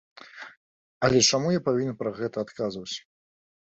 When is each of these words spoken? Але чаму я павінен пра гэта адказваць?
Але 1.07 1.19
чаму 1.29 1.53
я 1.57 1.61
павінен 1.67 1.95
пра 2.03 2.15
гэта 2.21 2.37
адказваць? 2.47 2.95